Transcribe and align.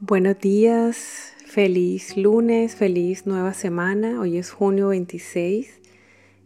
Buenos 0.00 0.38
días, 0.38 1.32
feliz 1.46 2.18
lunes, 2.18 2.76
feliz 2.76 3.26
nueva 3.26 3.54
semana. 3.54 4.20
Hoy 4.20 4.36
es 4.36 4.50
junio 4.50 4.88
26. 4.88 5.80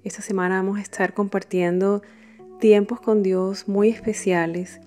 Esta 0.04 0.22
semana 0.22 0.62
vamos 0.62 0.78
a 0.78 0.82
estar 0.82 1.14
compartiendo 1.14 2.00
tiempos 2.60 3.00
con 3.00 3.24
Dios 3.24 3.66
muy 3.66 3.88
especiales 3.88 4.80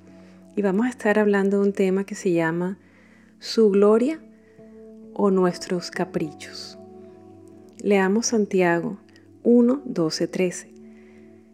y 0.55 0.61
vamos 0.61 0.85
a 0.85 0.89
estar 0.89 1.19
hablando 1.19 1.57
de 1.57 1.67
un 1.67 1.73
tema 1.73 2.05
que 2.05 2.15
se 2.15 2.31
llama 2.31 2.77
su 3.39 3.69
gloria 3.69 4.21
o 5.13 5.29
nuestros 5.29 5.91
caprichos. 5.91 6.79
Leamos 7.81 8.27
Santiago 8.27 8.97
1, 9.43 9.81
12, 9.83 10.27
13. 10.29 10.73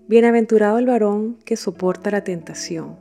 Bienaventurado 0.08 0.78
el 0.78 0.86
varón 0.86 1.38
que 1.44 1.56
soporta 1.56 2.12
la 2.12 2.24
tentación, 2.24 2.98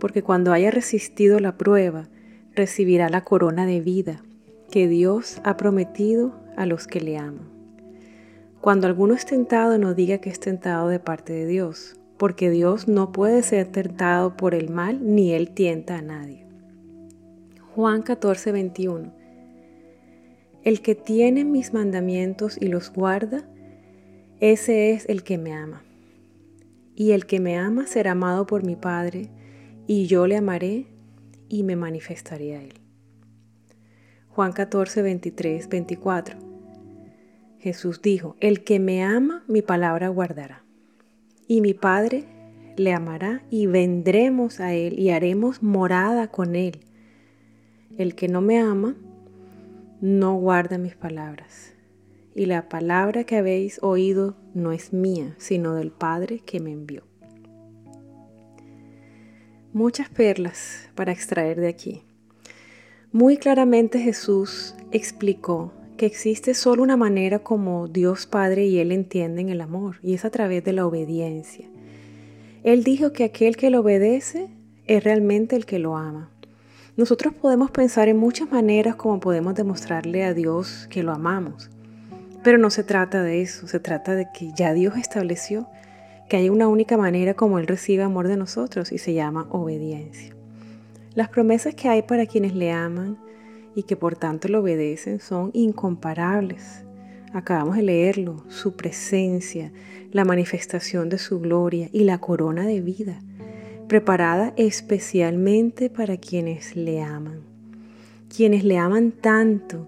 porque 0.00 0.24
cuando 0.24 0.52
haya 0.52 0.72
resistido 0.72 1.38
la 1.38 1.56
prueba, 1.56 2.08
recibirá 2.56 3.08
la 3.08 3.22
corona 3.22 3.66
de 3.66 3.80
vida 3.80 4.22
que 4.70 4.88
Dios 4.88 5.40
ha 5.44 5.56
prometido 5.56 6.34
a 6.56 6.66
los 6.66 6.86
que 6.86 7.00
le 7.00 7.18
aman. 7.18 7.48
Cuando 8.60 8.88
alguno 8.88 9.14
es 9.14 9.26
tentado, 9.26 9.78
no 9.78 9.94
diga 9.94 10.18
que 10.18 10.30
es 10.30 10.40
tentado 10.40 10.88
de 10.88 10.98
parte 10.98 11.32
de 11.32 11.46
Dios, 11.46 12.00
porque 12.16 12.50
Dios 12.50 12.88
no 12.88 13.12
puede 13.12 13.42
ser 13.42 13.68
tentado 13.68 14.36
por 14.36 14.54
el 14.54 14.70
mal, 14.70 14.98
ni 15.02 15.32
Él 15.32 15.50
tienta 15.50 15.98
a 15.98 16.02
nadie. 16.02 16.46
Juan 17.74 18.02
14, 18.02 18.52
21. 18.52 19.12
El 20.64 20.80
que 20.80 20.94
tiene 20.96 21.44
mis 21.44 21.72
mandamientos 21.72 22.56
y 22.60 22.66
los 22.66 22.90
guarda, 22.92 23.48
ese 24.40 24.90
es 24.90 25.08
el 25.08 25.22
que 25.22 25.38
me 25.38 25.52
ama. 25.52 25.84
Y 26.96 27.12
el 27.12 27.26
que 27.26 27.38
me 27.38 27.56
ama 27.56 27.86
será 27.86 28.12
amado 28.12 28.46
por 28.46 28.64
mi 28.64 28.74
Padre, 28.74 29.30
y 29.86 30.06
yo 30.06 30.26
le 30.26 30.38
amaré 30.38 30.95
y 31.48 31.62
me 31.62 31.76
manifestaré 31.76 32.56
a 32.56 32.62
Él. 32.62 32.74
Juan 34.28 34.52
14, 34.52 35.02
23, 35.02 35.68
24. 35.68 36.38
Jesús 37.58 38.02
dijo, 38.02 38.36
el 38.40 38.64
que 38.64 38.78
me 38.78 39.02
ama, 39.02 39.44
mi 39.48 39.62
palabra 39.62 40.08
guardará. 40.08 40.64
Y 41.48 41.60
mi 41.60 41.74
Padre 41.74 42.24
le 42.76 42.92
amará 42.92 43.42
y 43.50 43.66
vendremos 43.66 44.60
a 44.60 44.74
Él 44.74 44.98
y 44.98 45.10
haremos 45.10 45.62
morada 45.62 46.28
con 46.28 46.54
Él. 46.54 46.80
El 47.96 48.14
que 48.14 48.28
no 48.28 48.40
me 48.40 48.58
ama, 48.58 48.94
no 50.00 50.34
guarda 50.34 50.76
mis 50.76 50.96
palabras. 50.96 51.74
Y 52.34 52.44
la 52.46 52.68
palabra 52.68 53.24
que 53.24 53.36
habéis 53.36 53.82
oído 53.82 54.36
no 54.52 54.72
es 54.72 54.92
mía, 54.92 55.34
sino 55.38 55.74
del 55.74 55.90
Padre 55.90 56.40
que 56.40 56.60
me 56.60 56.72
envió 56.72 57.04
muchas 59.76 60.08
perlas 60.08 60.88
para 60.94 61.12
extraer 61.12 61.60
de 61.60 61.68
aquí. 61.68 62.02
Muy 63.12 63.36
claramente 63.36 63.98
Jesús 63.98 64.74
explicó 64.90 65.70
que 65.98 66.06
existe 66.06 66.54
solo 66.54 66.82
una 66.82 66.96
manera 66.96 67.40
como 67.40 67.86
Dios 67.86 68.24
Padre 68.24 68.64
y 68.64 68.78
Él 68.78 68.90
entienden 68.90 69.50
el 69.50 69.60
amor, 69.60 69.96
y 70.02 70.14
es 70.14 70.24
a 70.24 70.30
través 70.30 70.64
de 70.64 70.72
la 70.72 70.86
obediencia. 70.86 71.66
Él 72.64 72.84
dijo 72.84 73.12
que 73.12 73.24
aquel 73.24 73.58
que 73.58 73.68
lo 73.68 73.80
obedece 73.80 74.48
es 74.86 75.04
realmente 75.04 75.56
el 75.56 75.66
que 75.66 75.78
lo 75.78 75.98
ama. 75.98 76.30
Nosotros 76.96 77.34
podemos 77.34 77.70
pensar 77.70 78.08
en 78.08 78.16
muchas 78.16 78.50
maneras 78.50 78.96
como 78.96 79.20
podemos 79.20 79.54
demostrarle 79.56 80.24
a 80.24 80.32
Dios 80.32 80.88
que 80.88 81.02
lo 81.02 81.12
amamos, 81.12 81.68
pero 82.42 82.56
no 82.56 82.70
se 82.70 82.82
trata 82.82 83.22
de 83.22 83.42
eso, 83.42 83.68
se 83.68 83.78
trata 83.78 84.14
de 84.14 84.26
que 84.32 84.52
ya 84.56 84.72
Dios 84.72 84.96
estableció 84.96 85.68
que 86.28 86.36
hay 86.36 86.48
una 86.48 86.68
única 86.68 86.96
manera 86.96 87.34
como 87.34 87.58
Él 87.58 87.66
recibe 87.66 88.02
amor 88.02 88.28
de 88.28 88.36
nosotros 88.36 88.92
y 88.92 88.98
se 88.98 89.14
llama 89.14 89.46
obediencia. 89.50 90.34
Las 91.14 91.28
promesas 91.28 91.74
que 91.74 91.88
hay 91.88 92.02
para 92.02 92.26
quienes 92.26 92.54
le 92.54 92.72
aman 92.72 93.18
y 93.74 93.84
que 93.84 93.96
por 93.96 94.16
tanto 94.16 94.48
le 94.48 94.58
obedecen 94.58 95.20
son 95.20 95.50
incomparables. 95.54 96.84
Acabamos 97.32 97.76
de 97.76 97.82
leerlo, 97.82 98.44
su 98.48 98.74
presencia, 98.74 99.72
la 100.12 100.24
manifestación 100.24 101.08
de 101.08 101.18
su 101.18 101.40
gloria 101.40 101.88
y 101.92 102.04
la 102.04 102.18
corona 102.18 102.66
de 102.66 102.80
vida, 102.80 103.20
preparada 103.88 104.52
especialmente 104.56 105.90
para 105.90 106.16
quienes 106.16 106.74
le 106.74 107.02
aman. 107.02 107.40
Quienes 108.34 108.64
le 108.64 108.78
aman 108.78 109.12
tanto 109.12 109.86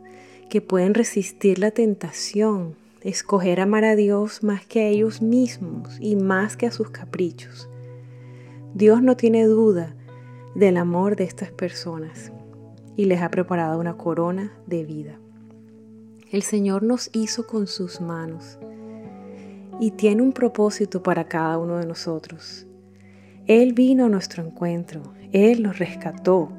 que 0.48 0.60
pueden 0.60 0.94
resistir 0.94 1.58
la 1.58 1.70
tentación 1.70 2.76
escoger 3.02 3.60
amar 3.60 3.84
a 3.84 3.96
Dios 3.96 4.42
más 4.42 4.66
que 4.66 4.80
a 4.80 4.88
ellos 4.88 5.22
mismos 5.22 5.96
y 6.00 6.16
más 6.16 6.56
que 6.56 6.66
a 6.66 6.70
sus 6.70 6.90
caprichos. 6.90 7.68
Dios 8.74 9.02
no 9.02 9.16
tiene 9.16 9.44
duda 9.44 9.94
del 10.54 10.76
amor 10.76 11.16
de 11.16 11.24
estas 11.24 11.50
personas 11.52 12.32
y 12.96 13.04
les 13.04 13.22
ha 13.22 13.30
preparado 13.30 13.78
una 13.78 13.96
corona 13.96 14.52
de 14.66 14.84
vida. 14.84 15.18
El 16.30 16.42
Señor 16.42 16.82
nos 16.82 17.10
hizo 17.12 17.46
con 17.46 17.66
sus 17.66 18.00
manos 18.00 18.58
y 19.80 19.92
tiene 19.92 20.22
un 20.22 20.32
propósito 20.32 21.02
para 21.02 21.24
cada 21.24 21.58
uno 21.58 21.78
de 21.78 21.86
nosotros. 21.86 22.66
Él 23.46 23.72
vino 23.72 24.06
a 24.06 24.08
nuestro 24.08 24.44
encuentro, 24.44 25.14
Él 25.32 25.62
nos 25.62 25.78
rescató, 25.78 26.50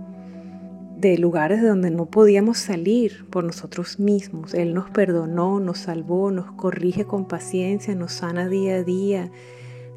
de 1.00 1.18
lugares 1.18 1.62
de 1.62 1.70
donde 1.70 1.92
no 1.92 2.08
podíamos 2.08 2.58
salir 2.58 3.26
por 3.30 3.46
nosotros 3.46 4.00
mismos. 4.00 4.54
Él 4.54 4.74
nos 4.74 4.90
perdonó, 4.90 5.62
nos 5.62 5.80
salvó, 5.80 6.30
nos 6.30 6.52
corrige 6.52 7.06
con 7.06 7.26
paciencia, 7.26 7.96
nos 7.96 8.12
sana 8.12 8.50
día 8.50 8.76
a 8.76 8.84
día, 8.84 9.32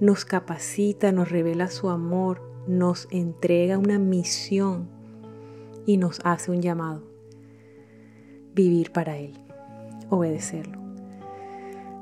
nos 0.01 0.25
capacita, 0.25 1.11
nos 1.11 1.29
revela 1.29 1.69
su 1.69 1.91
amor, 1.91 2.41
nos 2.69 3.09
entrega 3.11 3.79
una 3.79 3.99
misión 3.99 4.89
y 5.87 5.97
nos 5.97 6.21
hace 6.23 6.53
un 6.53 6.63
llamado. 6.63 7.03
Vivir 8.55 8.93
para 8.93 9.19
Él, 9.19 9.33
obedecerlo. 10.09 10.79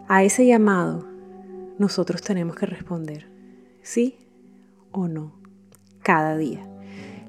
A 0.08 0.24
ese 0.24 0.44
llamado 0.46 1.06
nosotros 1.78 2.20
tenemos 2.20 2.54
que 2.54 2.66
responder, 2.66 3.30
sí 3.80 4.18
o 4.92 5.08
no, 5.08 5.32
cada 6.02 6.36
día. 6.36 6.69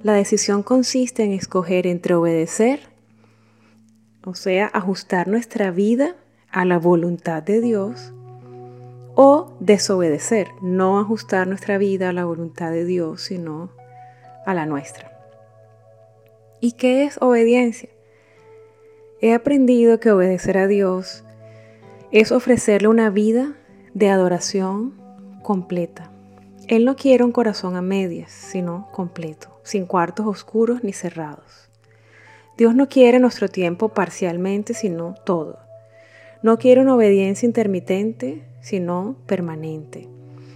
La 0.03 0.13
decisión 0.13 0.63
consiste 0.63 1.23
en 1.23 1.31
escoger 1.31 1.85
entre 1.85 2.15
obedecer, 2.15 2.79
o 4.25 4.33
sea, 4.33 4.69
ajustar 4.73 5.27
nuestra 5.27 5.69
vida 5.69 6.15
a 6.49 6.65
la 6.65 6.79
voluntad 6.79 7.43
de 7.43 7.61
Dios, 7.61 8.11
o 9.13 9.55
desobedecer, 9.59 10.47
no 10.63 10.99
ajustar 10.99 11.47
nuestra 11.47 11.77
vida 11.77 12.09
a 12.09 12.13
la 12.13 12.25
voluntad 12.25 12.71
de 12.71 12.85
Dios, 12.85 13.21
sino 13.21 13.69
a 14.47 14.55
la 14.55 14.65
nuestra. 14.65 15.11
¿Y 16.59 16.71
qué 16.71 17.03
es 17.03 17.21
obediencia? 17.21 17.89
He 19.19 19.35
aprendido 19.35 19.99
que 19.99 20.09
obedecer 20.09 20.57
a 20.57 20.65
Dios 20.65 21.23
es 22.11 22.31
ofrecerle 22.31 22.87
una 22.87 23.11
vida 23.11 23.55
de 23.93 24.09
adoración 24.09 24.99
completa. 25.43 26.11
Él 26.71 26.85
no 26.85 26.95
quiere 26.95 27.25
un 27.25 27.33
corazón 27.33 27.75
a 27.75 27.81
medias, 27.81 28.31
sino 28.31 28.87
completo 28.93 29.59
sin 29.61 29.85
cuartos 29.85 30.25
oscuros 30.25 30.85
ni 30.85 30.93
cerrados. 30.93 31.69
Dios 32.57 32.75
no 32.75 32.87
quiere 32.87 33.19
nuestro 33.19 33.49
tiempo 33.49 33.89
parcialmente, 33.89 34.73
sino 34.73 35.15
todo. 35.25 35.59
No 36.43 36.57
quiere 36.57 36.79
una 36.79 36.95
obediencia 36.95 37.45
intermitente, 37.45 38.47
sino 38.61 39.17
permanente. 39.25 40.07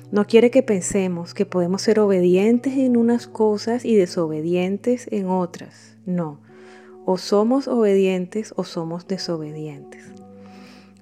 No 0.10 0.26
quiere 0.26 0.52
que 0.52 0.64
pensemos 0.64 1.34
que 1.34 1.46
podemos 1.46 1.82
ser 1.82 2.00
obedientes 2.00 2.78
en 2.78 2.96
unas 2.96 3.28
cosas 3.28 3.84
y 3.84 3.98
desobedientes 3.98 5.10
en 5.12 5.28
otras. 5.28 5.98
No. 6.06 6.40
O 7.04 7.18
somos 7.18 7.68
obedientes 7.68 8.54
o 8.56 8.64
somos 8.64 9.06
desobedientes. 9.06 10.14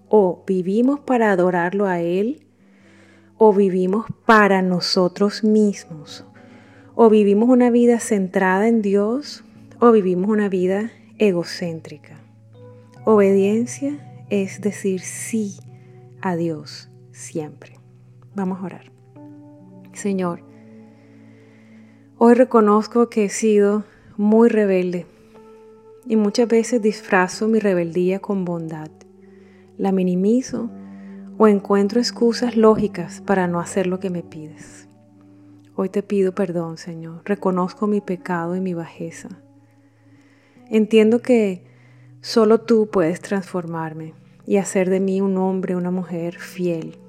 O 0.10 0.44
vivimos 0.48 1.02
para 1.02 1.32
adorarlo 1.32 1.86
a 1.86 2.02
Él 2.02 2.48
o 3.38 3.54
vivimos 3.54 4.06
para 4.26 4.62
nosotros 4.62 5.44
mismos 5.44 6.26
o 6.96 7.10
vivimos 7.10 7.50
una 7.50 7.70
vida 7.70 8.00
centrada 8.00 8.68
en 8.68 8.82
Dios 8.82 9.44
o 9.80 9.92
vivimos 9.92 10.30
una 10.30 10.50
vida 10.50 10.92
egocéntrica. 11.18 12.20
Obediencia 13.06 14.26
es 14.30 14.62
decir 14.62 15.02
sí 15.02 15.58
a 16.22 16.36
Dios 16.36 16.90
siempre. 17.12 17.80
Vamos 18.36 18.60
a 18.60 18.66
orar. 18.66 18.92
Señor, 19.94 20.44
hoy 22.18 22.34
reconozco 22.34 23.10
que 23.10 23.26
he 23.26 23.30
sido 23.30 23.84
muy 24.18 24.50
rebelde 24.50 25.06
y 26.06 26.16
muchas 26.16 26.48
veces 26.48 26.82
disfrazo 26.82 27.48
mi 27.48 27.60
rebeldía 27.60 28.20
con 28.20 28.46
bondad. 28.46 28.90
La 29.78 29.92
minimizo 29.92 30.70
o 31.38 31.48
encuentro 31.48 32.00
excusas 32.00 32.56
lógicas 32.56 33.22
para 33.22 33.48
no 33.48 33.60
hacer 33.60 33.88
lo 33.88 34.00
que 34.00 34.10
me 34.10 34.24
pides. 34.24 34.88
Hoy 35.76 35.90
te 35.90 36.04
pido 36.04 36.36
perdón, 36.36 36.78
Señor. 36.78 37.22
Reconozco 37.26 37.88
mi 37.88 38.00
pecado 38.00 38.56
y 38.56 38.60
mi 38.60 38.74
bajeza. 38.74 39.30
Entiendo 40.70 41.20
que 41.20 41.64
solo 42.22 42.62
tú 42.62 42.90
puedes 42.92 43.22
transformarme 43.22 44.14
y 44.46 44.58
hacer 44.58 44.90
de 44.90 45.00
mí 45.00 45.22
un 45.22 45.38
hombre, 45.38 45.76
una 45.76 45.92
mujer 45.92 46.38
fiel. 46.38 47.00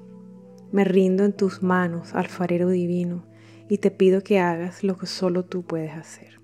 Me 0.71 0.83
rindo 0.83 1.23
en 1.23 1.33
tus 1.33 1.61
manos, 1.61 2.15
alfarero 2.15 2.69
divino, 2.69 3.23
y 3.69 3.77
te 3.77 3.91
pido 3.91 4.21
que 4.21 4.39
hagas 4.39 4.83
lo 4.83 4.97
que 4.97 5.05
solo 5.05 5.45
tú 5.45 5.63
puedes 5.63 5.93
hacer. 5.93 6.39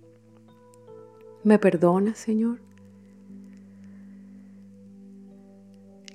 ¿Me 1.44 1.58
perdonas, 1.58 2.18
Señor? 2.18 2.60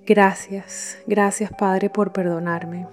Gracias, 0.07 0.99
gracias 1.09 1.51
Padre 1.51 1.91
por 1.91 2.13
perdonarme. 2.13 2.87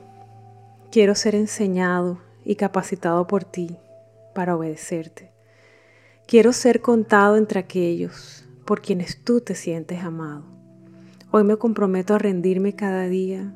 Quiero 0.90 1.14
ser 1.14 1.36
enseñado 1.36 2.18
y 2.44 2.56
capacitado 2.56 3.28
por 3.28 3.44
ti 3.44 3.78
para 4.34 4.56
obedecerte. 4.56 5.30
Quiero 6.26 6.54
ser 6.54 6.82
contado 6.82 7.38
entre 7.38 7.60
aquellos 7.60 8.50
por 8.66 8.82
quienes 8.82 9.24
tú 9.24 9.42
te 9.42 9.54
sientes 9.54 10.04
amado. 10.04 10.44
Hoy 11.30 11.44
me 11.44 11.58
comprometo 11.58 12.16
a 12.16 12.18
rendirme 12.18 12.74
cada 12.74 13.08
día 13.08 13.54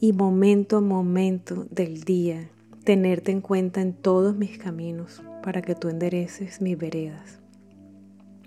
y 0.00 0.14
momento 0.14 0.78
a 0.78 0.80
momento 0.80 1.66
del 1.70 2.04
día 2.04 2.48
tenerte 2.84 3.32
en 3.32 3.42
cuenta 3.42 3.82
en 3.82 3.92
todos 3.92 4.34
mis 4.34 4.56
caminos 4.56 5.22
para 5.42 5.60
que 5.60 5.74
tú 5.74 5.90
endereces 5.90 6.62
mis 6.62 6.78
veredas. 6.78 7.38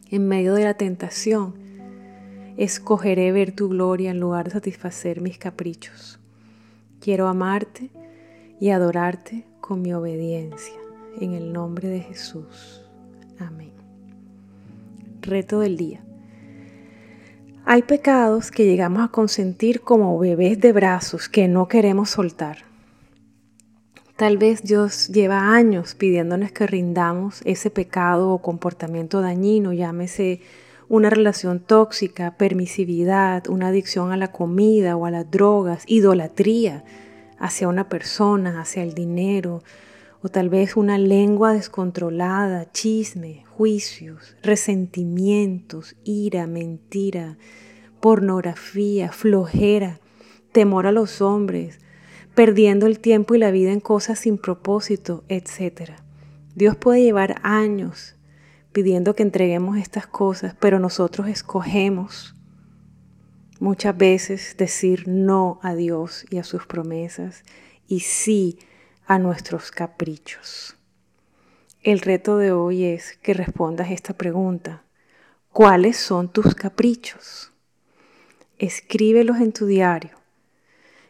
En 0.09 0.27
medio 0.27 0.55
de 0.55 0.63
la 0.63 0.73
tentación, 0.73 1.64
escogeré 2.57 3.31
ver 3.31 3.51
tu 3.51 3.69
gloria 3.69 4.11
en 4.11 4.19
lugar 4.19 4.45
de 4.45 4.51
satisfacer 4.51 5.21
mis 5.21 5.37
caprichos. 5.37 6.19
Quiero 6.99 7.27
amarte 7.27 7.89
y 8.59 8.69
adorarte 8.69 9.45
con 9.61 9.81
mi 9.81 9.93
obediencia. 9.93 10.75
En 11.19 11.33
el 11.33 11.53
nombre 11.53 11.87
de 11.87 12.01
Jesús. 12.01 12.81
Amén. 13.39 13.71
Reto 15.21 15.59
del 15.59 15.77
día. 15.77 16.03
Hay 17.67 17.81
pecados 17.81 18.51
que 18.51 18.65
llegamos 18.65 19.03
a 19.03 19.07
consentir 19.07 19.81
como 19.81 20.19
bebés 20.19 20.59
de 20.59 20.71
brazos 20.71 21.29
que 21.29 21.47
no 21.47 21.67
queremos 21.67 22.11
soltar. 22.11 22.57
Tal 24.17 24.37
vez 24.37 24.63
Dios 24.63 25.07
lleva 25.07 25.53
años 25.53 25.95
pidiéndonos 25.95 26.51
que 26.51 26.67
rindamos 26.67 27.41
ese 27.43 27.69
pecado 27.69 28.29
o 28.31 28.41
comportamiento 28.41 29.19
dañino, 29.19 29.73
llámese 29.73 30.41
una 30.87 31.09
relación 31.09 31.59
tóxica, 31.59 32.37
permisividad, 32.37 33.47
una 33.47 33.67
adicción 33.69 34.11
a 34.11 34.17
la 34.17 34.31
comida 34.31 34.95
o 34.95 35.05
a 35.05 35.11
las 35.11 35.29
drogas, 35.29 35.83
idolatría 35.87 36.83
hacia 37.39 37.67
una 37.67 37.89
persona, 37.89 38.61
hacia 38.61 38.83
el 38.83 38.93
dinero, 38.93 39.63
o 40.21 40.29
tal 40.29 40.49
vez 40.49 40.75
una 40.75 40.97
lengua 40.97 41.53
descontrolada, 41.53 42.71
chisme, 42.71 43.43
juicios, 43.49 44.35
resentimientos, 44.41 45.95
ira, 46.03 46.47
mentira, 46.47 47.37
pornografía, 47.99 49.11
flojera, 49.11 49.99
temor 50.51 50.87
a 50.87 50.91
los 50.91 51.21
hombres, 51.21 51.79
perdiendo 52.33 52.87
el 52.87 52.99
tiempo 52.99 53.35
y 53.35 53.39
la 53.39 53.51
vida 53.51 53.71
en 53.71 53.79
cosas 53.79 54.19
sin 54.19 54.37
propósito, 54.37 55.23
etc. 55.29 55.91
Dios 56.55 56.75
puede 56.75 57.01
llevar 57.01 57.35
años 57.43 58.15
pidiendo 58.75 59.15
que 59.15 59.23
entreguemos 59.23 59.77
estas 59.77 60.05
cosas, 60.05 60.53
pero 60.59 60.79
nosotros 60.79 61.29
escogemos 61.29 62.35
muchas 63.61 63.95
veces 63.95 64.57
decir 64.57 65.07
no 65.07 65.61
a 65.63 65.75
Dios 65.75 66.25
y 66.29 66.39
a 66.39 66.43
sus 66.43 66.67
promesas 66.67 67.45
y 67.87 68.01
sí 68.01 68.59
a 69.07 69.17
nuestros 69.17 69.71
caprichos. 69.71 70.75
El 71.83 72.01
reto 72.01 72.37
de 72.37 72.51
hoy 72.51 72.83
es 72.83 73.15
que 73.21 73.33
respondas 73.33 73.91
esta 73.91 74.11
pregunta. 74.11 74.83
¿Cuáles 75.53 75.95
son 75.95 76.27
tus 76.27 76.53
caprichos? 76.53 77.53
Escríbelos 78.59 79.37
en 79.37 79.53
tu 79.53 79.67
diario 79.67 80.17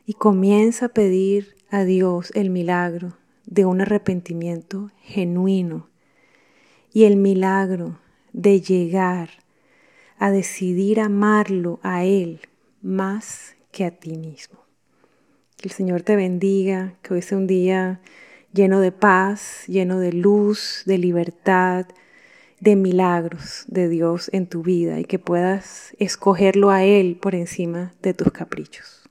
y 0.06 0.14
comienza 0.14 0.86
a 0.86 0.90
pedir 0.90 1.56
a 1.72 1.84
Dios 1.84 2.32
el 2.36 2.52
milagro 2.52 3.18
de 3.48 3.66
un 3.66 3.82
arrepentimiento 3.82 4.92
genuino 5.02 5.90
y 6.96 7.04
el 7.04 7.18
milagro 7.18 8.00
de 8.32 8.62
llegar 8.62 9.30
a 10.18 10.32
decidir 10.32 11.02
amarlo 11.02 11.82
a 11.84 12.06
Él 12.06 12.40
más 12.82 13.58
que 13.74 13.84
a 13.84 13.92
ti 13.92 14.16
mismo. 14.16 14.60
Que 15.58 15.68
el 15.68 15.74
Señor 15.74 16.04
te 16.04 16.16
bendiga, 16.16 16.94
que 17.02 17.14
hoy 17.14 17.22
sea 17.22 17.38
un 17.38 17.48
día 17.48 18.00
lleno 18.54 18.80
de 18.80 18.94
paz, 18.94 19.66
lleno 19.68 20.00
de 20.00 20.14
luz, 20.14 20.84
de 20.86 20.98
libertad, 20.98 21.86
de 22.62 22.78
milagros 22.78 23.66
de 23.68 23.90
Dios 23.90 24.30
en 24.32 24.48
tu 24.48 24.64
vida 24.64 24.98
y 24.98 25.04
que 25.04 25.20
puedas 25.20 25.94
escogerlo 26.00 26.70
a 26.70 26.86
Él 26.86 27.18
por 27.22 27.36
encima 27.36 27.94
de 28.02 28.14
tus 28.14 28.32
caprichos. 28.32 29.05